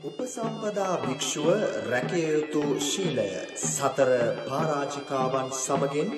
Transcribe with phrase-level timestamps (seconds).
[0.00, 1.46] උපසම්පදා භික්ෂුව
[1.86, 3.24] රැකිය යුතු ශීලය
[3.62, 4.10] සතර
[4.44, 6.12] පරාජිකාවන් සමගින්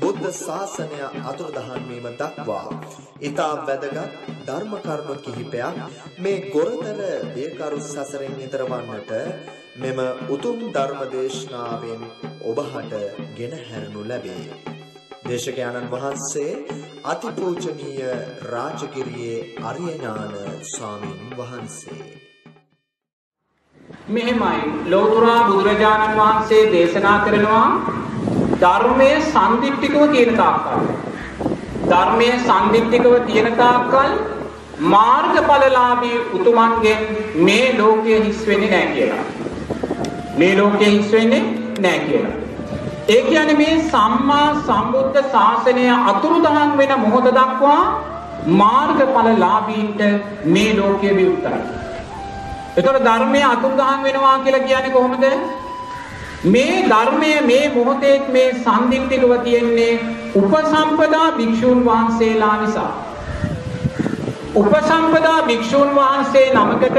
[0.00, 2.64] බුද්ධ ශාසනය අතුරුදහන් වීම දක්වා
[3.22, 5.78] ඊතා වැදගත් ධර්ම කරුණු කිහිපයක්
[6.18, 7.02] මේ ගොරතර
[7.36, 9.12] දේකරු සසරෙන් ඈතර වන්නට
[9.76, 10.00] මෙම
[10.30, 12.02] උතුම් ධර්ම දේශනාවෙන්
[12.44, 12.96] ඔබහට
[13.36, 14.46] ගෙන හැරනු ලැබේ.
[15.24, 16.52] දේශකයන්න් වහන්සේ
[17.06, 18.10] අතිපූජනීය
[18.46, 20.34] රාජගිරියේ අරියඥාන
[20.66, 22.27] ස්වාමින් වහන්සේ
[24.08, 27.64] මෙහෙමයි ලෞතුරා බුදුරජාණන් වහන්සේ දේශනා කරනවා
[28.60, 30.86] ධර්මයේ සම්දිට්ඨිකව තියෙන තාක්කල්
[31.90, 34.14] ධර්මයේ සම්දිට්ඨිකව තියෙන තාක්කල්
[34.86, 37.02] මාර්ගඵලලාභී උතුමන්ගෙන්
[37.40, 39.24] මේ ලෝකයේ හිස් වෙන්නේ නැහැ කියලා.
[40.36, 41.42] මේ ලෝකයේ හිස් වෙන්නේ
[41.78, 42.36] නැහැ කියලා.
[43.08, 47.82] ඒ කියන්නේ මේ සම්මා සම්බුද්ධ ශාසනය අතුරුදහන් වෙන මොහොත දක්වා
[48.54, 50.02] මාර්ගඵලලාභීන්ට
[50.46, 51.87] මේ ලෝකයේ විවුර්තයි.
[52.78, 55.24] එතකොට ධර්මයේ අතුරුදහන් වෙනවා කියලා කියන්නේ කොහොමද?
[56.46, 59.92] මේ ධර්මය මේ මොහොතේ මේ සම්දික්තිකව තියෙන්නේ
[60.34, 62.90] උපසම්පදා භික්ෂුන් වහන්සේලා නිසා.
[64.54, 66.98] උපසම්පදා භික්ෂුන් වහන්සේ නමකට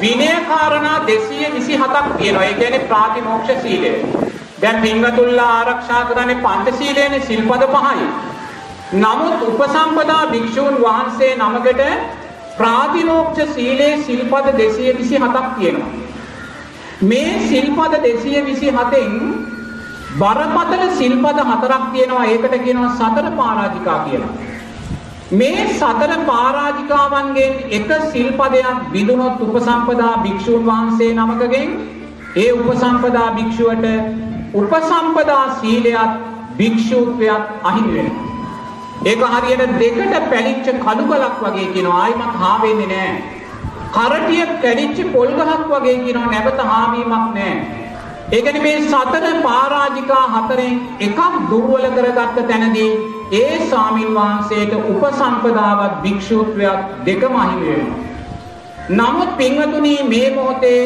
[0.00, 2.44] විනය කාරණා 227ක් තියෙනවා.
[2.44, 3.92] ඒ කියන්නේ ප්‍රාතිමෝක්ෂ සීලය.
[4.62, 8.08] දැන් පින්වතුන්ලා ආරක්ෂා කරන්නේ පංචශීලයනේ සිල්පද පහයි.
[8.94, 11.82] නමුත් උපසම්පදා භික්ෂුන් වහන්සේ නමකට
[12.56, 15.90] ප්‍රාතිමෝක්ෂ සීලේ සිල්පද 227ක් තියෙනවා.
[17.02, 19.14] මේ සිල්පද 227න්
[20.14, 22.24] බරපතල සිල්පද හතරක් තියෙනවා.
[22.26, 24.32] ඒකට කියනවා සතර පරාජිකා කියලා.
[25.32, 31.70] මේ සතර පරාජිකාවන්ගෙන් එක සිල්පදයක් බිඳුනොත් උපසම්පදා භික්ෂුන් වහන්සේ නමකගෙන්
[32.36, 33.86] ඒ උපසම්පදා භික්ෂුවට
[34.54, 36.10] උපසම්පදා සීලයක්
[36.58, 38.29] භික්ෂුත්වයක් අහිමි වෙනවා.
[39.02, 43.38] ඒක හරියට දෙකට පැලිච්ච කළු ගලක් වගේ කියනවා ආයිමත් හා වෙන්නේ නැහැ.
[43.90, 47.54] කරටිය කැඩිච්ච පොල් ගහක් වගේ කියනවා නැවත හාවීමක් නැහැ.
[48.32, 52.90] ඒ කියන්නේ මේ සතර පරාජිකා හතරෙන් එකක් දුර්වල කරගත්ත තැනදී
[53.32, 57.98] ඒ ස්වාමින් වහන්සේට උපසම්පදාවත් භික්ෂුත්වයක් දෙකම අහිමි වෙනවා.
[58.90, 60.84] නමුත් පින්වතුනි මේ මොහොතේ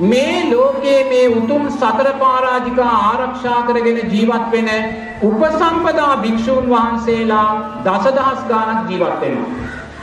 [0.00, 4.68] මේ ලෝකයේ මේ උතුම් සතර පරාජිකා ආරක්ෂා කරගෙන ජීවත් වෙන
[5.22, 7.48] උපසම්පදා භික්ෂූන් වහන්සේලා
[7.84, 9.48] දසදහස් ගාණක් ජීවත් වෙනවා.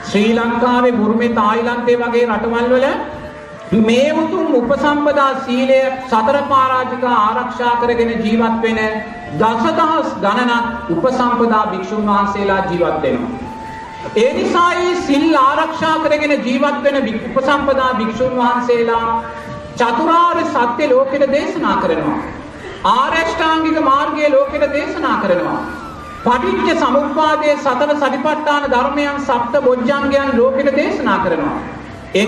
[0.04, 2.88] ශ්‍රී ලංකාවේ බුරුමේ තායිලන්තේ වගේ රටවල් වල
[3.82, 8.82] මේ උතුම් උපසම්පදා සීලය සතර පරාජිකා ආරක්ෂා කරගෙන ජීවත් වෙන
[9.38, 13.32] දසදහස් ගණනක් උපසම්පදා භික්ෂුන් වහන්සේලා ජීවත් වෙනවා.
[14.16, 19.08] ඒ නිසා මේ සිල් ආරක්ෂා කරගෙන ජීවත් වෙන උපසම්පදා භික්ෂුන් වහන්සේලා
[19.76, 22.18] චතුරාර්ය සත්‍ය ලෝකෙට දේශනා කරනවා.
[22.92, 25.62] ආරෂ්ඨාංගික මාර්ගයේ ලෝකෙට දේශනා කරනවා.
[26.26, 31.58] පටිච්ච සමුප්පාදයේ සතර සතිපට්ඨාන ධර්මයන් සප්ත බොජ්ජංගයන් ලෝකෙට දේශනා කරනවා.
[32.16, 32.26] ඒ